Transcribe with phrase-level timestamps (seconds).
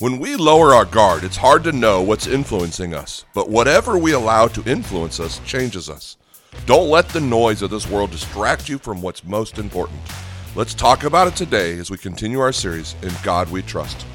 [0.00, 4.12] When we lower our guard, it's hard to know what's influencing us, but whatever we
[4.12, 6.16] allow to influence us changes us.
[6.64, 10.00] Don't let the noise of this world distract you from what's most important.
[10.56, 14.06] Let's talk about it today as we continue our series, In God We Trust.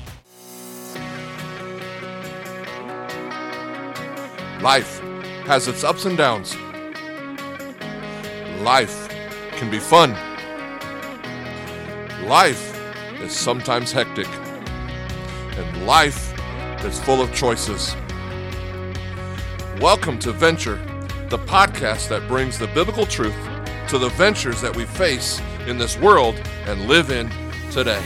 [4.63, 4.99] Life
[5.45, 6.55] has its ups and downs.
[8.63, 9.07] Life
[9.51, 10.13] can be fun.
[12.27, 12.75] Life
[13.21, 14.25] is sometimes hectic
[15.57, 16.33] and life
[16.83, 17.95] is full of choices.
[19.79, 20.75] Welcome to Venture,
[21.29, 23.35] the podcast that brings the biblical truth
[23.89, 27.29] to the ventures that we face in this world and live in
[27.71, 28.03] today.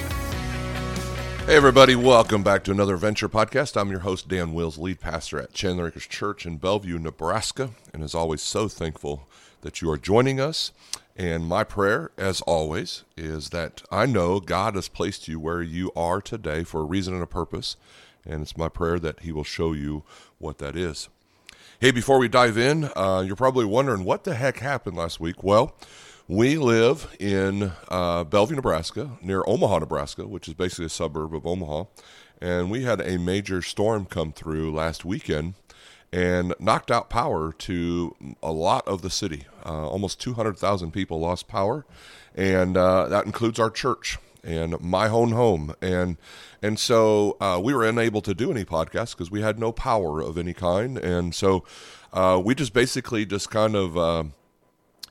[1.49, 3.75] Hey, everybody, welcome back to another Venture podcast.
[3.75, 8.03] I'm your host, Dan Wills, lead pastor at Chandler Acres Church in Bellevue, Nebraska, and
[8.03, 9.27] as always, so thankful
[9.61, 10.71] that you are joining us.
[11.17, 15.91] And my prayer, as always, is that I know God has placed you where you
[15.95, 17.77] are today for a reason and a purpose.
[18.23, 20.03] And it's my prayer that He will show you
[20.37, 21.09] what that is.
[21.79, 25.43] Hey, before we dive in, uh, you're probably wondering what the heck happened last week.
[25.43, 25.75] Well,
[26.29, 31.47] we live in uh, Bellevue, Nebraska, near Omaha, Nebraska, which is basically a suburb of
[31.47, 31.85] Omaha.
[32.39, 35.55] And we had a major storm come through last weekend
[36.13, 39.47] and knocked out power to a lot of the city.
[39.65, 41.83] Uh, almost 200,000 people lost power,
[42.35, 45.73] and uh, that includes our church and my own home.
[45.81, 46.17] And
[46.61, 50.21] and so uh, we were unable to do any podcasts because we had no power
[50.21, 50.97] of any kind.
[50.99, 51.63] And so
[52.13, 54.31] uh, we just basically just kind of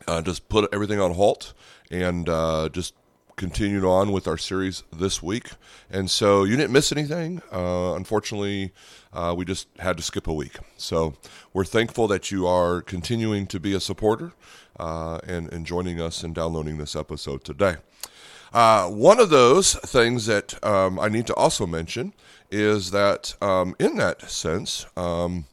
[0.08, 1.54] uh, uh, just put everything on halt
[1.90, 2.26] and
[2.72, 2.94] just
[3.38, 5.50] continued on with our series this week.
[5.88, 7.40] And so you didn't miss anything.
[7.52, 8.72] Uh, unfortunately,
[9.12, 10.58] uh, we just had to skip a week.
[10.76, 11.14] So
[11.54, 14.32] we're thankful that you are continuing to be a supporter
[14.78, 17.76] uh, and, and joining us and downloading this episode today.
[18.52, 22.14] Uh, one of those things that um, I need to also mention
[22.50, 25.44] is that, um, in that sense, um,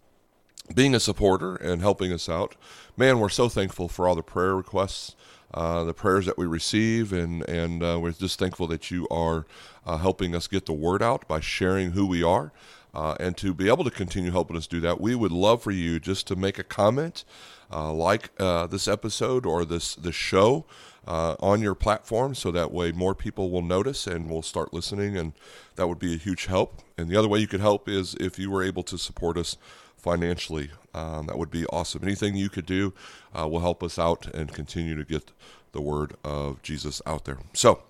[0.74, 2.56] being a supporter and helping us out,
[2.98, 5.16] man, we're so thankful for all the prayer requests
[5.56, 9.46] uh, the prayers that we receive, and and uh, we're just thankful that you are
[9.86, 12.52] uh, helping us get the word out by sharing who we are.
[12.94, 15.72] Uh, and to be able to continue helping us do that, we would love for
[15.72, 17.26] you just to make a comment,
[17.72, 20.66] uh, like this episode or this this show,
[21.08, 25.32] on your platform, so that way more people will notice and will start listening, and
[25.76, 26.82] that would be a huge help.
[26.98, 29.56] And the other way you could help is if you were able to support us
[30.06, 30.70] financially.
[30.94, 32.04] Um, that would be awesome.
[32.04, 32.94] Anything you could do
[33.38, 35.32] uh, will help us out and continue to get
[35.72, 37.40] the word of Jesus out there.
[37.54, 37.82] So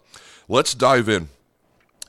[0.47, 1.27] let's dive in.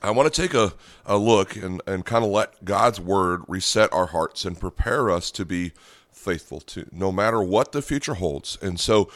[0.01, 0.73] I want to take a,
[1.05, 5.29] a look and, and kind of let God's word reset our hearts and prepare us
[5.31, 5.73] to be
[6.09, 8.57] faithful to no matter what the future holds.
[8.61, 9.09] And so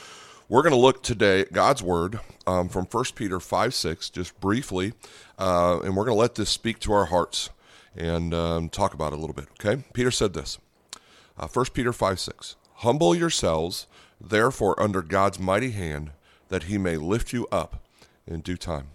[0.49, 4.37] we're going to look today at God's word um, from 1 Peter 5 6, just
[4.41, 4.91] briefly,
[5.39, 7.49] uh, and we're going to let this speak to our hearts
[7.95, 9.47] and um, talk about it a little bit.
[9.59, 9.83] Okay?
[9.93, 10.57] Peter said this
[11.41, 12.55] uh, 1 Peter 5 6.
[12.75, 13.87] Humble yourselves,
[14.19, 16.11] therefore, under God's mighty hand,
[16.49, 17.83] that he may lift you up
[18.27, 18.87] in due time.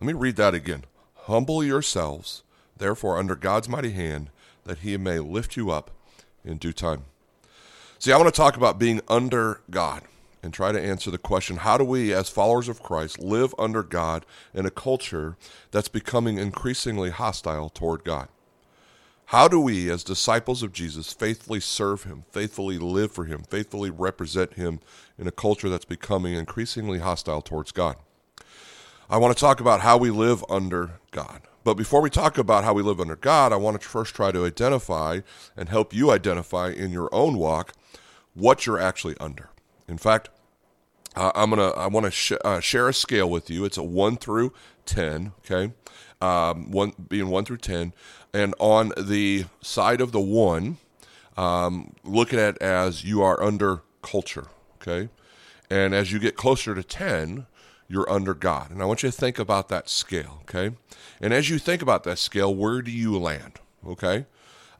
[0.00, 0.84] Let me read that again.
[1.22, 2.44] Humble yourselves,
[2.76, 4.30] therefore, under God's mighty hand,
[4.64, 5.90] that he may lift you up
[6.44, 7.04] in due time.
[7.98, 10.02] See, I want to talk about being under God
[10.40, 13.82] and try to answer the question how do we, as followers of Christ, live under
[13.82, 14.24] God
[14.54, 15.36] in a culture
[15.72, 18.28] that's becoming increasingly hostile toward God?
[19.28, 23.90] How do we, as disciples of Jesus, faithfully serve him, faithfully live for him, faithfully
[23.90, 24.80] represent him
[25.18, 27.96] in a culture that's becoming increasingly hostile towards God?
[29.10, 31.42] I want to talk about how we live under God.
[31.62, 34.32] But before we talk about how we live under God, I want to first try
[34.32, 35.20] to identify
[35.54, 37.74] and help you identify in your own walk
[38.32, 39.50] what you're actually under.
[39.86, 40.30] In fact,
[41.14, 43.66] uh, I'm gonna I want to sh- uh, share a scale with you.
[43.66, 44.54] It's a one through
[44.86, 45.32] ten.
[45.40, 45.74] Okay,
[46.20, 47.92] um, one being one through ten,
[48.32, 50.78] and on the side of the one,
[51.36, 54.48] um, look at as you are under culture.
[54.80, 55.08] Okay,
[55.70, 57.46] and as you get closer to ten,
[57.88, 58.70] you're under God.
[58.70, 60.38] And I want you to think about that scale.
[60.42, 60.74] Okay,
[61.20, 63.60] and as you think about that scale, where do you land?
[63.86, 64.26] Okay.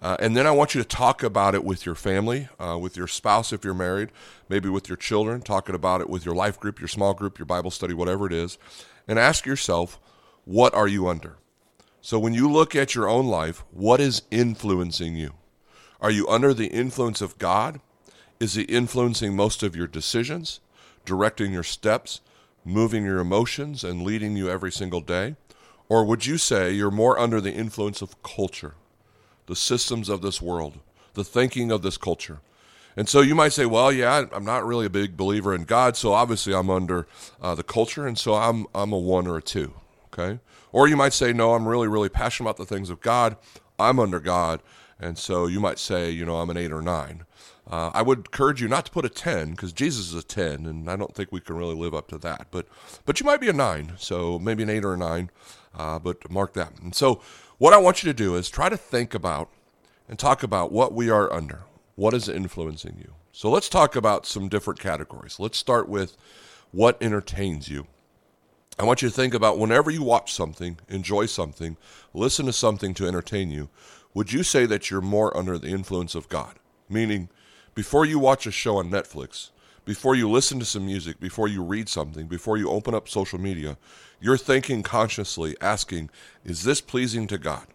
[0.01, 2.97] Uh, and then I want you to talk about it with your family, uh, with
[2.97, 4.11] your spouse if you're married,
[4.49, 7.47] maybe with your children, talking about it with your life group, your small group, your
[7.47, 8.59] Bible study, whatever it is,
[9.09, 9.99] and ask yourself,
[10.49, 11.37] what are you under?
[12.01, 15.35] So when you look at your own life, what is influencing you?
[16.01, 17.83] Are you under the influence of God?
[18.41, 20.61] Is He influencing most of your decisions,
[21.05, 22.23] directing your steps,
[22.65, 25.37] moving your emotions, and leading you every single day?
[25.87, 28.73] Or would you say you're more under the influence of culture,
[29.49, 30.79] the systems of this world,
[31.13, 32.41] the thinking of this culture?
[32.97, 35.95] And so you might say, well, yeah, I'm not really a big believer in God,
[35.95, 37.07] so obviously I'm under
[37.39, 39.75] uh, the culture, and so I'm, I'm a one or a two.
[40.19, 40.41] Okay.
[40.73, 43.37] Or you might say, no, I'm really, really passionate about the things of God.
[43.79, 44.61] I'm under God.
[44.99, 47.25] And so you might say, you know, I'm an eight or nine.
[47.71, 50.65] Uh, I would encourage you not to put a 10 because Jesus is a 10,
[50.65, 52.47] and I don't think we can really live up to that.
[52.51, 52.67] But,
[53.05, 55.31] but you might be a nine, so maybe an eight or a nine,
[55.77, 56.73] uh, but mark that.
[56.81, 57.21] And so,
[57.59, 59.51] what I want you to do is try to think about
[60.09, 61.65] and talk about what we are under.
[61.95, 63.13] What is influencing you?
[63.33, 65.39] So, let's talk about some different categories.
[65.39, 66.17] Let's start with
[66.71, 67.87] what entertains you.
[68.79, 71.77] I want you to think about whenever you watch something, enjoy something,
[72.15, 73.71] listen to something to entertain you,
[74.15, 76.61] would you say that you're more under the influence of God?
[76.89, 77.29] Meaning,
[77.75, 79.51] before you watch a show on Netflix,
[79.85, 83.41] before you listen to some music, before you read something, before you open up social
[83.41, 83.79] media,
[84.21, 86.11] you're thinking consciously, asking,
[86.45, 87.67] is this pleasing to God?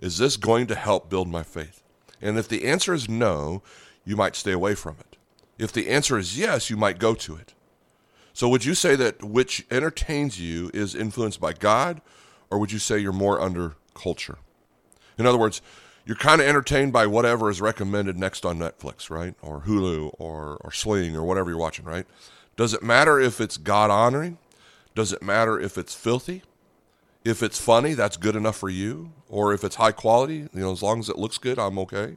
[0.00, 1.82] Is this going to help build my faith?
[2.20, 3.62] And if the answer is no,
[4.04, 5.16] you might stay away from it.
[5.58, 7.54] If the answer is yes, you might go to it.
[8.34, 12.00] So, would you say that which entertains you is influenced by God,
[12.50, 14.38] or would you say you're more under culture?
[15.18, 15.60] In other words,
[16.04, 19.34] you're kind of entertained by whatever is recommended next on Netflix, right?
[19.42, 22.06] Or Hulu or, or Sling or whatever you're watching, right?
[22.56, 24.38] Does it matter if it's God honoring?
[24.94, 26.42] Does it matter if it's filthy?
[27.24, 29.12] If it's funny, that's good enough for you.
[29.28, 32.16] Or if it's high quality, you know, as long as it looks good, I'm okay.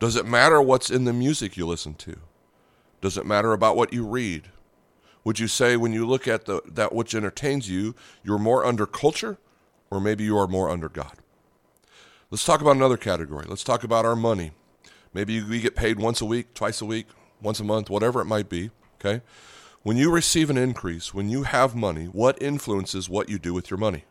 [0.00, 2.16] Does it matter what's in the music you listen to?
[3.00, 4.48] Does it matter about what you read?
[5.24, 8.86] Would you say when you look at the, that which entertains you, you're more under
[8.86, 9.38] culture
[9.90, 11.16] or maybe you are more under God?
[12.30, 13.46] Let's talk about another category.
[13.48, 14.52] Let's talk about our money.
[15.14, 17.06] Maybe we get paid once a week, twice a week,
[17.40, 18.70] once a month, whatever it might be.
[19.00, 19.22] Okay.
[19.82, 23.70] When you receive an increase, when you have money, what influences what you do with
[23.70, 24.04] your money?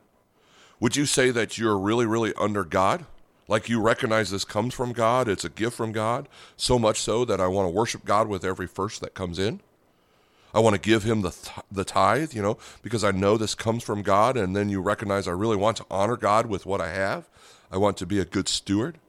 [0.80, 3.06] Would you say that you're really, really under God?
[3.48, 7.26] Like you recognize this comes from God, it's a gift from God, so much so
[7.26, 9.62] that I want to worship God with every first that comes in?
[10.54, 13.56] I want to give him the th- the tithe, you know, because I know this
[13.56, 16.82] comes from God and then you recognize I really want to honor God with what
[16.82, 17.28] I have.
[17.72, 19.00] I want to be a good steward,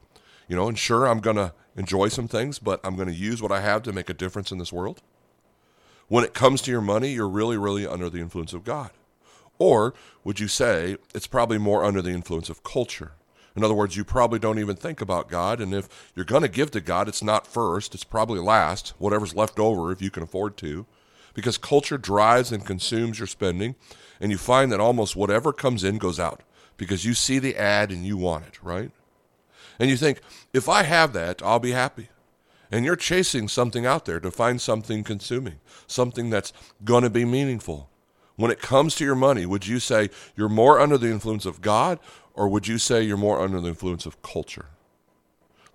[0.49, 3.43] you know, and sure, I'm going to enjoy some things, but I'm going to use
[3.43, 5.03] what I have to make a difference in this world.
[6.09, 8.91] When it comes to your money, you're really, really under the influence of God.
[9.59, 13.13] Or would you say it's probably more under the influence of culture?
[13.57, 15.61] In other words, you probably don't even think about God.
[15.61, 19.35] And if you're going to give to God, it's not first, it's probably last, whatever's
[19.35, 20.87] left over if you can afford to.
[21.35, 23.75] Because culture drives and consumes your spending,
[24.21, 26.43] and you find that almost whatever comes in goes out
[26.77, 28.91] because you see the ad and you want it, right?
[29.79, 30.21] And you think,
[30.53, 32.09] if I have that, I'll be happy.
[32.71, 36.53] And you're chasing something out there to find something consuming, something that's
[36.85, 37.91] going to be meaningful.
[38.37, 41.61] When it comes to your money, would you say you're more under the influence of
[41.61, 42.01] God
[42.33, 44.67] or would you say you're more under the influence of culture?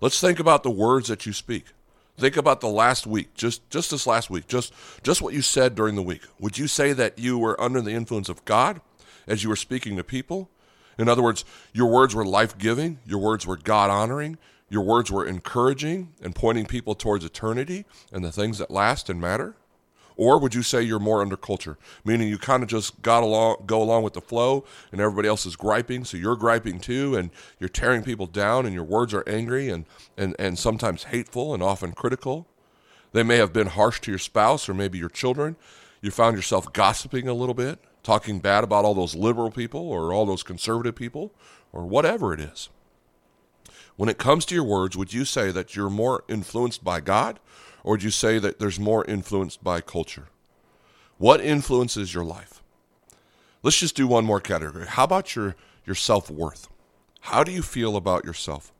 [0.00, 1.66] Let's think about the words that you speak.
[2.20, 4.72] Think about the last week, just just this last week, just
[5.02, 6.22] just what you said during the week.
[6.38, 8.80] Would you say that you were under the influence of God
[9.26, 10.50] as you were speaking to people
[11.00, 14.36] in other words, your words were life giving, your words were God honoring,
[14.68, 19.18] your words were encouraging and pointing people towards eternity and the things that last and
[19.18, 19.56] matter.
[20.20, 23.62] Or would you say you're more under culture, meaning you kind of just got along,
[23.64, 27.30] go along with the flow, and everybody else is griping, so you're griping too, and
[27.58, 29.86] you're tearing people down, and your words are angry and,
[30.18, 32.46] and, and sometimes hateful and often critical.
[33.12, 35.56] They may have been harsh to your spouse or maybe your children.
[36.02, 40.12] You found yourself gossiping a little bit talking bad about all those liberal people or
[40.12, 41.32] all those conservative people
[41.72, 42.68] or whatever it is.
[43.96, 47.40] When it comes to your words, would you say that you're more influenced by God
[47.84, 50.28] or would you say that there's more influenced by culture?
[51.18, 52.62] What influences your life?
[53.62, 54.86] Let's just do one more category.
[54.86, 56.68] How about your, your self worth?
[57.20, 58.72] How do you feel about yourself?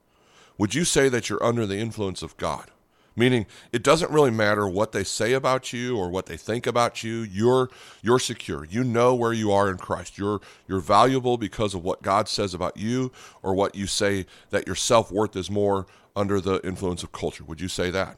[0.56, 2.70] Would you say that you're under the influence of God?
[3.16, 7.02] meaning it doesn't really matter what they say about you or what they think about
[7.02, 7.68] you you're
[8.02, 12.02] you're secure you know where you are in Christ you're you're valuable because of what
[12.02, 16.64] God says about you or what you say that your self-worth is more under the
[16.66, 18.16] influence of culture would you say that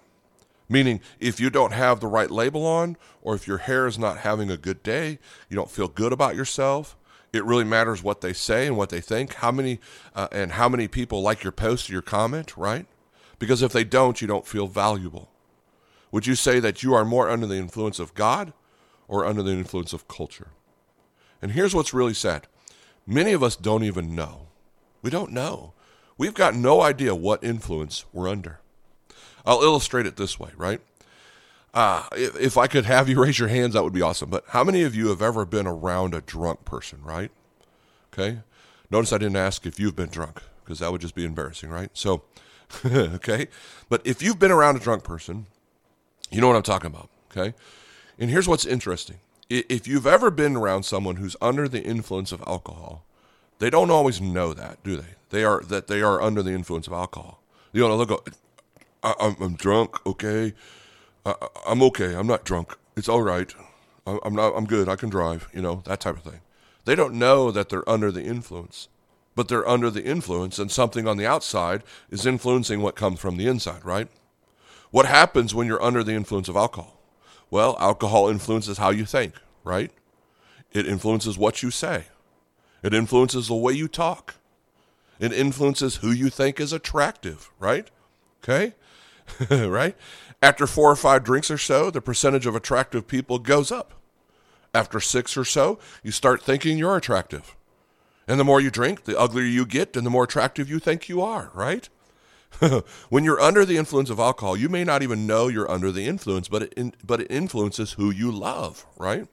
[0.73, 4.19] meaning if you don't have the right label on or if your hair is not
[4.19, 6.97] having a good day you don't feel good about yourself
[7.33, 9.79] it really matters what they say and what they think how many
[10.15, 12.87] uh, and how many people like your post or your comment right
[13.43, 15.29] because if they don't, you don't feel valuable.
[16.13, 18.53] Would you say that you are more under the influence of God
[19.09, 20.53] or under the influence of culture?
[21.43, 22.47] And here's what's really sad
[23.05, 24.47] many of us don't even know.
[25.03, 25.73] We don't know.
[26.17, 28.61] We've got no idea what influence we're under.
[29.45, 30.81] I'll illustrate it this way, right?
[31.75, 34.31] Uh, if, if I could have you raise your hands, that would be awesome.
[34.31, 37.31] But how many of you have ever been around a drunk person, right?
[38.13, 38.41] Okay.
[38.91, 41.91] Notice I didn't ask if you've been drunk because that would just be embarrassing, right?
[41.95, 42.23] So,
[42.85, 43.49] okay?
[43.89, 45.47] But if you've been around a drunk person,
[46.31, 47.55] you know what I'm talking about, okay?
[48.19, 49.19] And here's what's interesting
[49.53, 53.05] if you've ever been around someone who's under the influence of alcohol,
[53.59, 55.15] they don't always know that, do they?
[55.31, 57.43] They are that they are under the influence of alcohol.
[57.73, 58.23] You know, go,
[59.03, 60.55] I, am I'm drunk, okay.
[61.25, 61.35] I,
[61.67, 62.15] I'm okay.
[62.15, 62.77] I'm not drunk.
[62.97, 63.53] It's all right.
[64.07, 64.55] I, I'm not.
[64.57, 64.89] I'm good.
[64.89, 65.49] I can drive.
[65.53, 66.41] You know that type of thing.
[66.85, 68.89] They don't know that they're under the influence,
[69.35, 73.37] but they're under the influence, and something on the outside is influencing what comes from
[73.37, 74.09] the inside, right?
[74.91, 77.01] What happens when you're under the influence of alcohol?
[77.51, 79.91] Well, alcohol influences how you think, right?
[80.73, 82.07] It influences what you say.
[82.83, 84.35] It influences the way you talk.
[85.21, 87.89] It influences who you think is attractive, right?
[88.43, 88.75] Okay?
[89.51, 89.97] right?
[90.43, 93.95] After four or five drinks or so, the percentage of attractive people goes up.
[94.75, 97.55] After six or so, you start thinking you're attractive.
[98.27, 101.09] And the more you drink, the uglier you get and the more attractive you think
[101.09, 101.89] you are, right?
[103.09, 106.07] when you're under the influence of alcohol, you may not even know you're under the
[106.07, 109.27] influence, but it in, but it influences who you love, right?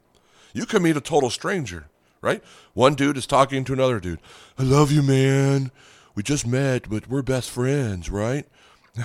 [0.54, 1.88] You can meet a total stranger,
[2.22, 2.44] right?
[2.74, 4.20] One dude is talking to another dude.
[4.58, 5.72] I love you, man.
[6.16, 8.46] We just met, but we're best friends, right?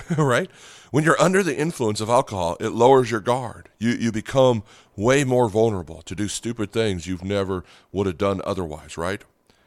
[0.17, 0.49] right?
[0.91, 3.69] When you're under the influence of alcohol, it lowers your guard.
[3.79, 4.63] You you become
[4.95, 9.23] way more vulnerable to do stupid things you've never would have done otherwise, right?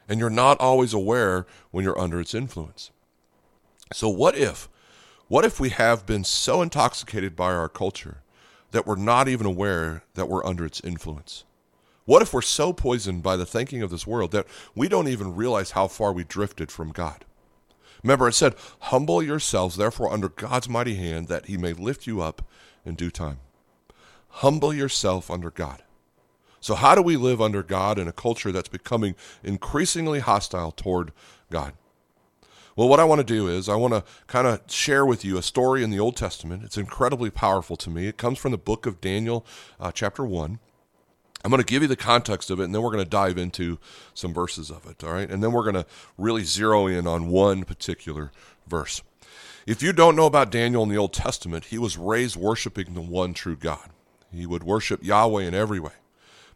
[0.07, 2.91] And you're not always aware when you're under its influence.
[3.93, 4.69] So what if
[5.27, 8.23] what if we have been so intoxicated by our culture
[8.71, 11.43] that we're not even aware that we're under its influence?
[12.05, 15.35] What if we're so poisoned by the thinking of this world that we don't even
[15.35, 17.25] realize how far we drifted from God?
[18.03, 22.21] Remember, it said, Humble yourselves, therefore, under God's mighty hand, that he may lift you
[22.21, 22.47] up
[22.85, 23.39] in due time.
[24.29, 25.83] Humble yourself under God.
[26.61, 31.11] So, how do we live under God in a culture that's becoming increasingly hostile toward
[31.49, 31.73] God?
[32.75, 35.37] Well, what I want to do is I want to kind of share with you
[35.37, 36.63] a story in the Old Testament.
[36.63, 38.07] It's incredibly powerful to me.
[38.07, 39.45] It comes from the book of Daniel,
[39.79, 40.59] uh, chapter 1.
[41.43, 43.37] I'm going to give you the context of it, and then we're going to dive
[43.37, 43.79] into
[44.13, 45.29] some verses of it, all right?
[45.29, 45.85] And then we're going to
[46.17, 48.31] really zero in on one particular
[48.67, 49.01] verse.
[49.65, 53.01] If you don't know about Daniel in the Old Testament, he was raised worshiping the
[53.01, 53.89] one true God.
[54.33, 55.93] He would worship Yahweh in every way.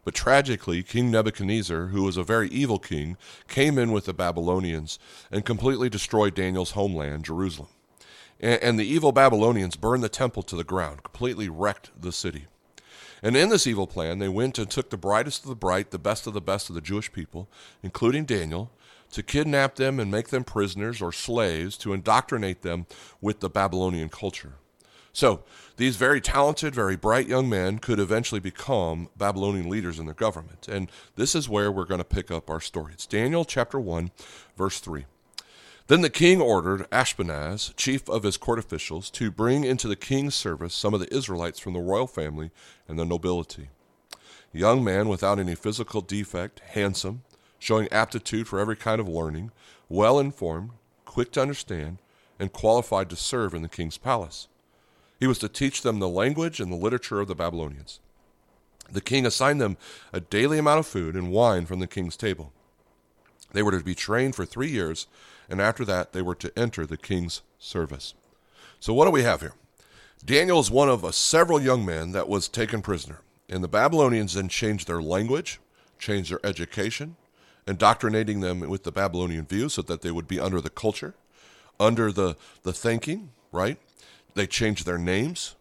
[0.04, 3.16] But tragically, King Nebuchadnezzar, who was a very evil king,
[3.48, 4.98] came in with the Babylonians
[5.30, 7.68] and completely destroyed Daniel's homeland, Jerusalem.
[8.40, 12.46] And, the evil Babylonians burned the temple to the ground, completely wrecked the city.
[13.24, 15.98] And in this evil plan, they went and took the brightest of the bright, the
[15.98, 17.48] best of the best of the Jewish people,
[17.82, 18.70] including Daniel,
[19.12, 22.84] to kidnap them and make them prisoners or slaves to indoctrinate them
[23.22, 24.56] with the Babylonian culture.
[25.14, 25.42] So,
[25.78, 30.68] these very talented, very bright young men could eventually become Babylonian leaders in their government.
[30.68, 32.92] And this is where we're going to pick up our story.
[32.92, 34.10] It's Daniel chapter 1,
[34.58, 35.06] verse 3.
[35.86, 40.34] Then the king ordered Ashpenaz, chief of his court officials, to bring into the king's
[40.34, 42.50] service some of the Israelites from the royal family
[42.88, 43.68] and the nobility.
[44.54, 47.22] A young man without any physical defect, handsome,
[47.58, 49.50] showing aptitude for every kind of learning,
[49.90, 50.70] well informed,
[51.04, 51.98] quick to understand,
[52.38, 54.48] and qualified to serve in the king's palace.
[55.20, 58.00] He was to teach them the language and the literature of the Babylonians.
[58.90, 59.76] The king assigned them
[60.14, 62.52] a daily amount of food and wine from the king's table.
[63.52, 65.06] They were to be trained for three years
[65.48, 68.14] and after that they were to enter the king's service.
[68.80, 69.54] So what do we have here?
[70.24, 74.48] Daniel is one of several young men that was taken prisoner, and the Babylonians then
[74.48, 75.60] changed their language,
[75.98, 77.16] changed their education,
[77.66, 81.14] indoctrinating them with the Babylonian view so that they would be under the culture,
[81.78, 83.78] under the, the thinking, right?
[84.34, 85.56] They changed their names.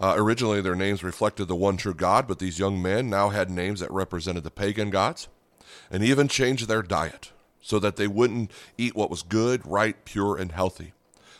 [0.00, 3.50] Uh, originally, their names reflected the one true God, but these young men now had
[3.50, 5.28] names that represented the pagan gods,
[5.90, 7.31] and even changed their diet
[7.62, 10.92] so that they wouldn't eat what was good, right, pure, and healthy,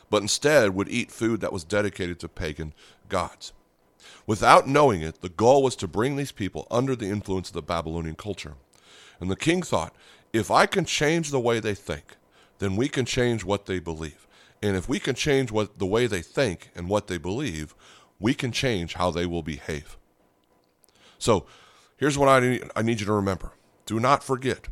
[0.08, 2.72] but instead would eat food that was dedicated to pagan
[3.08, 3.52] gods.
[4.26, 7.62] Without knowing it, the goal was to bring these people under the influence of the
[7.62, 8.54] Babylonian culture.
[9.20, 9.94] And the king thought,
[10.32, 12.16] if I can change the way they think,
[12.58, 14.26] then we can change what they believe.
[14.62, 17.74] And if we can change what the way they think and what they believe,
[18.20, 19.96] we can change how they will behave.
[21.18, 21.46] So,
[21.96, 23.52] here's what I need, I need you to remember.
[23.86, 24.68] Do not forget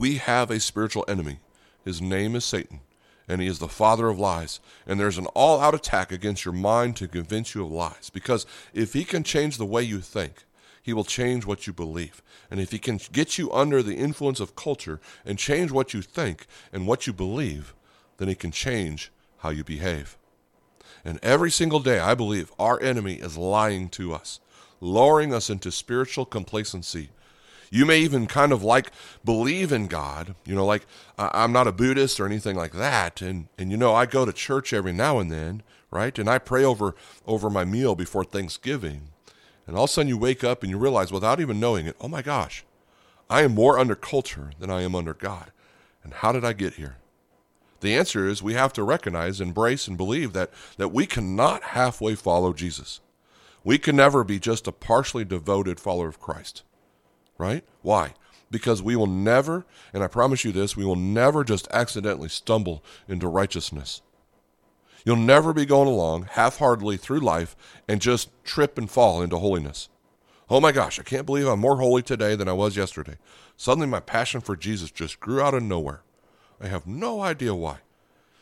[0.00, 1.40] we have a spiritual enemy.
[1.84, 2.80] His name is Satan,
[3.28, 4.58] and he is the father of lies.
[4.86, 8.08] And there's an all out attack against your mind to convince you of lies.
[8.08, 10.44] Because if he can change the way you think,
[10.82, 12.22] he will change what you believe.
[12.50, 16.00] And if he can get you under the influence of culture and change what you
[16.00, 17.74] think and what you believe,
[18.16, 20.16] then he can change how you behave.
[21.04, 24.40] And every single day, I believe our enemy is lying to us,
[24.80, 27.10] lowering us into spiritual complacency
[27.70, 28.90] you may even kind of like
[29.24, 30.86] believe in God, you know, like
[31.16, 33.22] I'm not a Buddhist or anything like that.
[33.22, 36.18] And, and, you know, I go to church every now and then, right?
[36.18, 36.96] And I pray over,
[37.26, 39.08] over my meal before Thanksgiving.
[39.66, 41.96] And all of a sudden you wake up and you realize without even knowing it,
[42.00, 42.64] oh my gosh,
[43.28, 45.52] I am more under culture than I am under God.
[46.02, 46.96] And how did I get here?
[47.80, 52.16] The answer is we have to recognize, embrace, and believe that, that we cannot halfway
[52.16, 53.00] follow Jesus.
[53.62, 56.62] We can never be just a partially devoted follower of Christ.
[57.40, 57.64] Right?
[57.80, 58.12] Why?
[58.50, 62.84] Because we will never, and I promise you this, we will never just accidentally stumble
[63.08, 64.02] into righteousness.
[65.06, 67.56] You'll never be going along half heartedly through life
[67.88, 69.88] and just trip and fall into holiness.
[70.50, 73.16] Oh my gosh, I can't believe I'm more holy today than I was yesterday.
[73.56, 76.02] Suddenly my passion for Jesus just grew out of nowhere.
[76.60, 77.78] I have no idea why.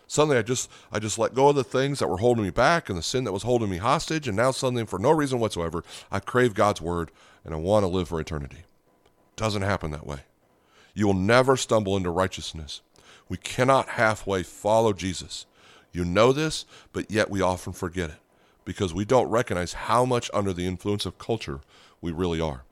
[0.09, 2.89] Suddenly I just I just let go of the things that were holding me back
[2.89, 5.85] and the sin that was holding me hostage and now suddenly for no reason whatsoever
[6.11, 7.13] I crave God's word
[7.45, 8.65] and I want to live for eternity.
[9.39, 10.19] Doesn't happen that way.
[10.95, 12.83] You will never stumble into righteousness.
[13.29, 15.47] We cannot halfway follow Jesus.
[15.93, 18.17] You know this, but yet we often forget it
[18.65, 21.61] because we don't recognize how much under the influence of culture
[22.01, 22.65] we really are.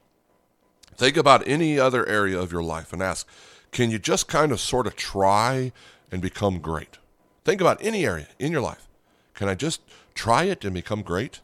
[0.97, 3.29] Think about any other area of your life and ask,
[3.71, 5.71] can you just kind of sort of try
[6.11, 6.99] and become great?
[7.45, 8.89] Think about any area in your life.
[9.35, 9.83] Can I just
[10.15, 11.43] try it and become great?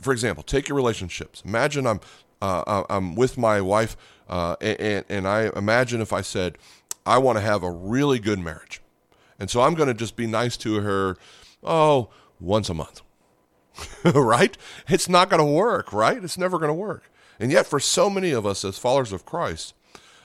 [0.00, 1.42] For example, take your relationships.
[1.44, 2.00] Imagine I'm
[2.46, 3.96] uh, uh, I'm with my wife,
[4.28, 6.58] uh, and, and I imagine if I said,
[7.04, 8.80] I want to have a really good marriage.
[9.38, 11.16] And so I'm going to just be nice to her,
[11.64, 13.02] oh, once a month.
[14.04, 14.56] right?
[14.88, 16.22] It's not going to work, right?
[16.22, 17.10] It's never going to work.
[17.40, 19.74] And yet, for so many of us as followers of Christ,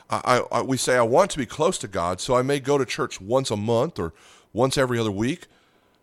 [0.09, 2.77] I, I, we say, I want to be close to God, so I may go
[2.77, 4.13] to church once a month or
[4.53, 5.47] once every other week,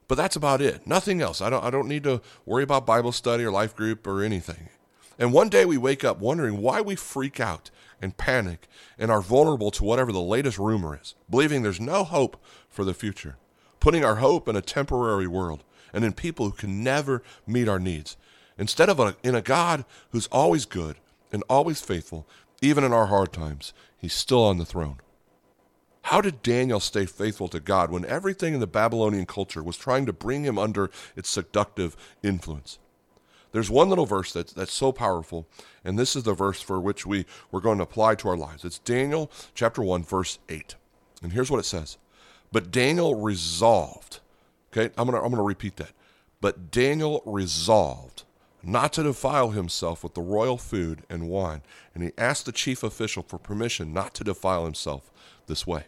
[0.08, 0.86] but that's about it.
[0.86, 1.40] Nothing else.
[1.40, 4.68] I don't, I don't need to worry about Bible study or life group or anything.
[5.18, 7.70] And one day we wake up wondering why we freak out
[8.00, 12.42] and panic and are vulnerable to whatever the latest rumor is, believing there's no hope
[12.68, 13.36] for the future,
[13.80, 17.80] putting our hope in a temporary world and in people who can never meet our
[17.80, 18.16] needs,
[18.56, 20.96] instead of a, in a God who's always good
[21.32, 22.26] and always faithful,
[22.60, 23.72] even in our hard times.
[23.96, 25.00] He's still on the throne.
[26.02, 30.06] How did Daniel stay faithful to God when everything in the Babylonian culture was trying
[30.06, 32.78] to bring him under its seductive influence?
[33.52, 35.48] There's one little verse that's, that's so powerful,
[35.84, 38.64] and this is the verse for which we, we're going to apply to our lives.
[38.64, 40.74] It's Daniel chapter 1, verse 8.
[41.22, 41.98] And here's what it says
[42.52, 44.20] But Daniel resolved,
[44.72, 45.92] okay, I'm going to I'm going to repeat that.
[46.40, 48.24] But Daniel resolved
[48.62, 51.62] not to defile himself with the royal food and wine,
[51.94, 55.10] and he asked the chief official for permission not to defile himself
[55.46, 55.84] this way.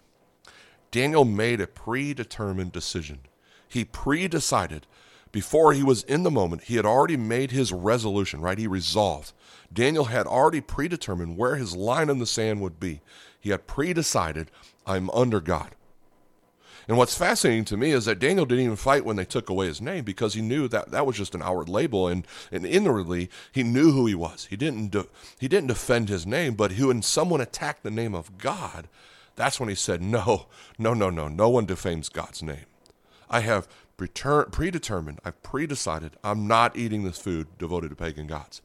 [0.90, 3.20] Daniel made a predetermined decision.
[3.68, 4.86] He pre decided
[5.32, 8.58] before he was in the moment, he had already made his resolution, right?
[8.58, 9.32] He resolved.
[9.72, 13.00] Daniel had already predetermined where his line in the sand would be.
[13.40, 14.48] He had predecided,
[14.86, 15.74] I'm under God.
[16.88, 19.66] And what's fascinating to me is that Daniel didn't even fight when they took away
[19.66, 23.30] his name because he knew that that was just an outward label, and, and inwardly
[23.52, 24.46] he knew who he was.
[24.50, 25.06] He didn't de-
[25.38, 28.88] he didn't defend his name, but when someone attacked the name of God,
[29.36, 30.46] that's when he said, "No,
[30.78, 32.66] no, no, no, no one defames God's name.
[33.30, 33.68] I have
[34.08, 38.62] predetermined, I've predecided I'm not eating this food devoted to pagan gods.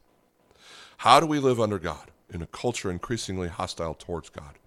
[0.98, 4.58] How do we live under God in a culture increasingly hostile towards God?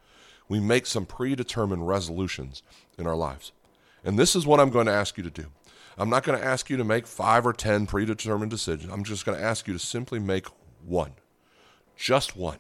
[0.47, 2.63] We make some predetermined resolutions
[2.97, 3.51] in our lives.
[4.03, 5.47] And this is what I'm going to ask you to do.
[5.97, 8.91] I'm not going to ask you to make five or 10 predetermined decisions.
[8.91, 10.47] I'm just going to ask you to simply make
[10.86, 11.12] one.
[11.97, 12.58] Just one.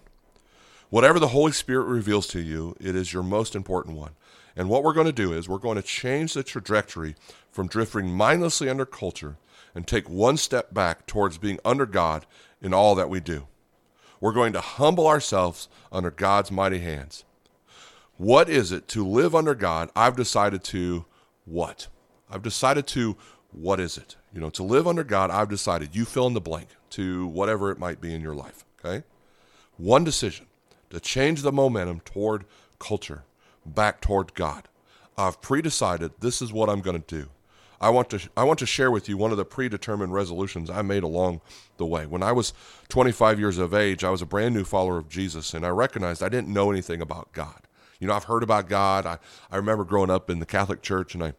[0.89, 4.11] Whatever the Holy Spirit reveals to you, it is your most important one.
[4.55, 7.15] And what we're going to do is we're going to change the trajectory
[7.51, 9.37] from drifting mindlessly under culture
[9.75, 12.25] and take one step back towards being under God
[12.61, 13.47] in all that we do.
[14.19, 17.23] We're going to humble ourselves under God's mighty hands.
[18.17, 19.89] What is it to live under God?
[19.95, 21.05] I've decided to
[21.45, 21.87] what?
[22.29, 23.15] I've decided to
[23.51, 24.17] what is it?
[24.33, 27.71] You know, to live under God, I've decided you fill in the blank to whatever
[27.71, 29.05] it might be in your life, okay?
[29.77, 30.47] One decision
[30.89, 32.45] to change the momentum toward
[32.77, 33.23] culture
[33.69, 34.67] back toward God.
[35.17, 37.29] I've predecided this is what I'm going to do.
[37.81, 40.81] I want to I want to share with you one of the predetermined resolutions I
[40.81, 41.41] made along
[41.77, 42.05] the way.
[42.05, 42.53] When I was
[42.89, 46.21] 25 years of age, I was a brand new follower of Jesus and I recognized
[46.21, 47.61] I didn't know anything about God.
[47.99, 49.05] You know, I've heard about God.
[49.05, 49.17] I,
[49.49, 51.33] I remember growing up in the Catholic Church and I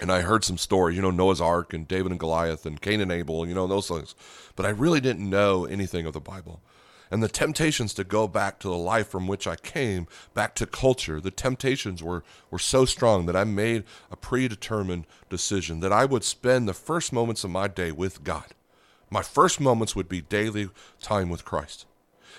[0.00, 3.02] and I heard some stories, you know, Noah's Ark and David and Goliath and Cain
[3.02, 4.14] and Abel, you know, those things.
[4.56, 6.62] But I really didn't know anything of the Bible
[7.10, 10.66] and the temptations to go back to the life from which I came, back to
[10.66, 16.04] culture, the temptations were, were so strong that I made a predetermined decision that I
[16.04, 18.54] would spend the first moments of my day with God.
[19.10, 20.68] My first moments would be daily
[21.00, 21.86] time with Christ.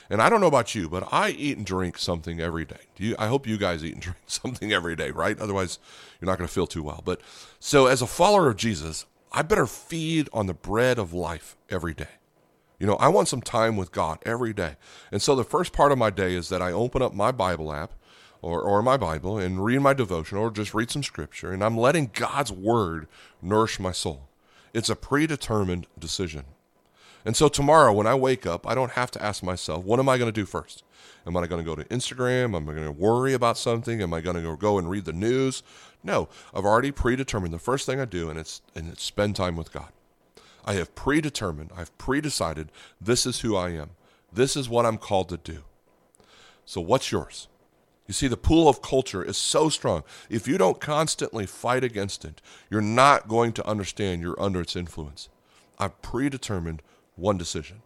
[0.10, 2.80] And I don't know about you, but I eat and drink something every day.
[2.98, 5.40] You, I hope you guys eat and drink something every day, right?
[5.40, 5.80] Otherwise,
[6.20, 7.02] you're not going to feel too well.
[7.04, 7.22] But
[7.60, 11.94] so, as a follower of Jesus, I better feed on the bread of life every
[11.94, 12.08] day.
[12.82, 14.76] You know, I want some time with God every day.
[15.12, 17.72] And so the first part of my day is that I open up my Bible
[17.72, 17.94] app
[18.42, 21.78] or, or my Bible and read my devotion or just read some scripture, and I'm
[21.78, 23.08] letting God's word
[23.40, 24.30] nourish my soul.
[24.74, 26.46] It's a predetermined decision.
[27.24, 30.10] And so tomorrow, when I wake up, I don't have to ask myself, what am
[30.10, 30.84] I going to do first?
[31.28, 32.56] Am I going to go to Instagram?
[32.56, 34.02] Am I going to worry about something?
[34.02, 35.62] Am I going to go and read the news?
[36.04, 39.56] No, I've already predetermined the first thing I do, and it's and it's spend time
[39.56, 39.90] with God.
[40.66, 42.68] I have predetermined, I've predecided
[43.00, 43.92] this is who I am.
[44.32, 45.64] This is what I'm called to do.
[46.66, 47.48] So what's yours?
[48.08, 50.04] You see, the pool of culture is so strong.
[50.30, 54.76] If you don't constantly fight against it, you're not going to understand you're under its
[54.76, 55.30] influence.
[55.80, 56.82] I've predetermined
[57.16, 57.82] one decision.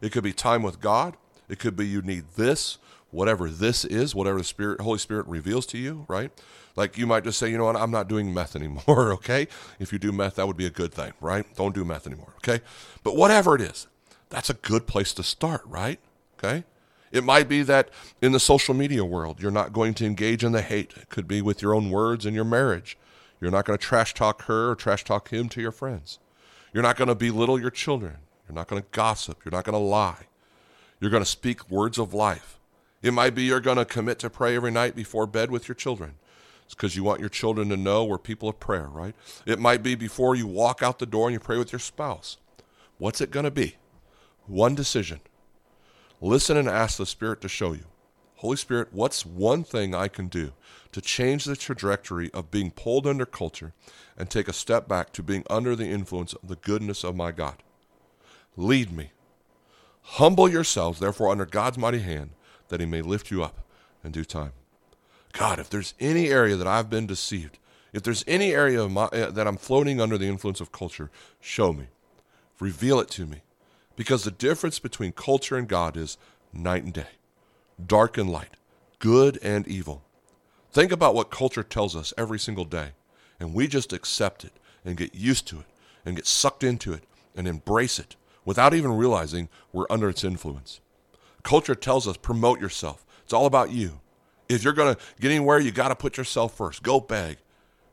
[0.00, 1.16] It could be time with God.
[1.48, 2.78] It could be you need this,
[3.14, 6.30] whatever this is, whatever the Spirit, Holy Spirit reveals to you, right?
[6.76, 8.82] Like you might just say, you know what, I'm not doing meth anymore,
[9.14, 9.46] okay?
[9.78, 11.46] If you do meth, that would be a good thing, right?
[11.54, 12.62] Don't do meth anymore, okay?
[13.02, 13.86] But whatever it is,
[14.28, 16.00] that's a good place to start, right?
[16.38, 16.64] Okay?
[17.12, 20.50] It might be that in the social media world, you're not going to engage in
[20.50, 20.94] the hate.
[20.96, 22.98] It could be with your own words in your marriage.
[23.40, 26.18] You're not going to trash talk her or trash talk him to your friends.
[26.72, 28.16] You're not going to belittle your children.
[28.48, 29.44] You're not going to gossip.
[29.44, 30.26] You're not going to lie.
[30.98, 32.58] You're going to speak words of life.
[33.04, 35.74] It might be you're going to commit to pray every night before bed with your
[35.74, 36.14] children.
[36.64, 39.14] It's because you want your children to know we're people of prayer, right?
[39.44, 42.38] It might be before you walk out the door and you pray with your spouse.
[42.96, 43.76] What's it going to be?
[44.46, 45.20] One decision.
[46.22, 47.84] Listen and ask the Spirit to show you.
[48.36, 50.52] Holy Spirit, what's one thing I can do
[50.92, 53.74] to change the trajectory of being pulled under culture
[54.16, 57.32] and take a step back to being under the influence of the goodness of my
[57.32, 57.62] God?
[58.56, 59.10] Lead me.
[60.00, 62.30] Humble yourselves, therefore, under God's mighty hand,
[62.68, 63.60] that he may lift you up
[64.02, 64.52] in due time.
[65.32, 67.58] God, if there's any area that I've been deceived,
[67.92, 71.72] if there's any area my, uh, that I'm floating under the influence of culture, show
[71.72, 71.86] me.
[72.60, 73.42] Reveal it to me.
[73.96, 76.18] Because the difference between culture and God is
[76.52, 77.06] night and day,
[77.84, 78.56] dark and light,
[78.98, 80.02] good and evil.
[80.72, 82.90] Think about what culture tells us every single day,
[83.38, 84.52] and we just accept it
[84.84, 85.66] and get used to it
[86.04, 87.04] and get sucked into it
[87.36, 90.80] and embrace it without even realizing we're under its influence.
[91.44, 93.06] Culture tells us promote yourself.
[93.22, 94.00] It's all about you.
[94.48, 96.82] If you're going to get anywhere, you got to put yourself first.
[96.82, 97.36] Go beg.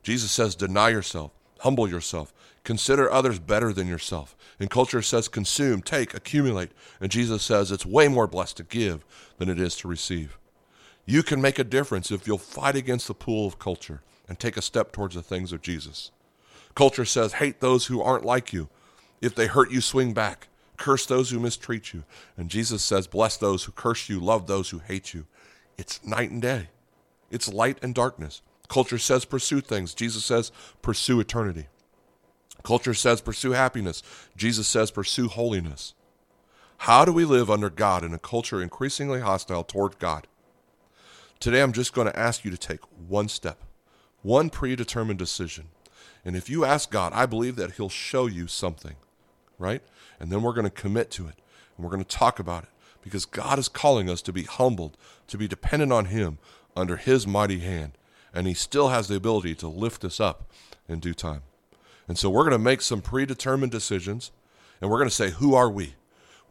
[0.02, 2.34] Jesus says deny yourself, humble yourself,
[2.64, 4.36] consider others better than yourself.
[4.58, 6.72] And culture says consume, take, accumulate.
[7.00, 9.04] And Jesus says it's way more blessed to give
[9.38, 10.38] than it is to receive.
[11.06, 14.56] You can make a difference if you'll fight against the pool of culture and take
[14.56, 16.10] a step towards the things of Jesus.
[16.74, 18.68] Culture says hate those who aren't like you.
[19.20, 20.48] If they hurt you, swing back.
[20.82, 22.02] Curse those who mistreat you.
[22.36, 25.26] And Jesus says, Bless those who curse you, love those who hate you.
[25.78, 26.70] It's night and day,
[27.30, 28.42] it's light and darkness.
[28.66, 29.94] Culture says pursue things.
[29.94, 30.50] Jesus says
[30.82, 31.68] pursue eternity.
[32.64, 34.02] Culture says pursue happiness.
[34.36, 35.94] Jesus says pursue holiness.
[36.78, 40.26] How do we live under God in a culture increasingly hostile toward God?
[41.38, 43.62] Today, I'm just going to ask you to take one step,
[44.22, 45.68] one predetermined decision.
[46.24, 48.96] And if you ask God, I believe that He'll show you something
[49.62, 49.82] right?
[50.20, 51.34] And then we're going to commit to it
[51.76, 52.68] and we're going to talk about it
[53.02, 54.96] because God is calling us to be humbled,
[55.28, 56.38] to be dependent on Him
[56.76, 57.92] under His mighty hand.
[58.34, 60.50] And He still has the ability to lift us up
[60.88, 61.42] in due time.
[62.08, 64.32] And so we're going to make some predetermined decisions
[64.80, 65.94] and we're going to say, Who are we?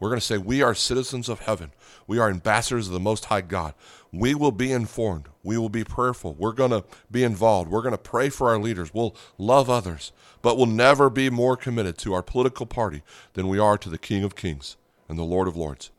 [0.02, 1.70] We're going to say, We are citizens of heaven.
[2.08, 3.72] We are ambassadors of the Most High God.
[4.10, 5.28] We will be informed.
[5.44, 6.34] We will be prayerful.
[6.34, 7.70] We're going to be involved.
[7.70, 8.92] We're going to pray for our leaders.
[8.92, 10.10] We'll love others,
[10.42, 13.96] but we'll never be more committed to our political party than we are to the
[13.96, 14.76] King of Kings
[15.08, 15.92] and the Lord of Lords.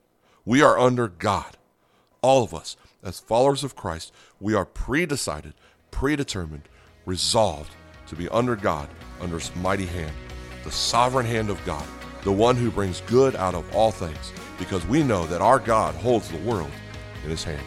[0.43, 1.55] We are under God.
[2.21, 5.53] All of us, as followers of Christ, we are predecided,
[5.91, 6.67] predetermined,
[7.05, 7.71] resolved
[8.07, 8.89] to be under God,
[9.21, 10.11] under His mighty hand,
[10.65, 11.87] the sovereign hand of God
[12.23, 15.93] the one who brings good out of all things, because we know that our God
[15.95, 16.71] holds the world
[17.23, 17.65] in his hand.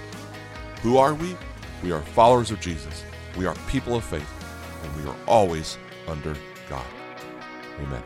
[0.83, 1.37] Who are we?
[1.83, 3.05] We are followers of Jesus.
[3.37, 4.29] We are people of faith,
[4.83, 6.35] and we are always under
[6.69, 6.87] God.
[7.81, 8.03] Amen.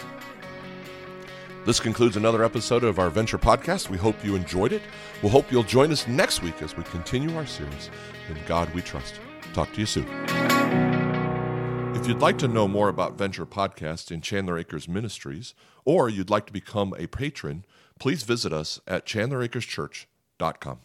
[1.67, 3.91] This concludes another episode of our Venture Podcast.
[3.91, 4.83] We hope you enjoyed it.
[5.23, 7.91] We'll hope you'll join us next week as we continue our series,
[8.29, 9.21] In God We Trust.
[9.53, 10.50] Talk to you soon.
[12.01, 15.53] If you'd like to know more about Venture Podcast in Chandler Acres Ministries,
[15.85, 17.67] or you'd like to become a patron,
[17.99, 20.79] please visit us at chandleracreschurch.com.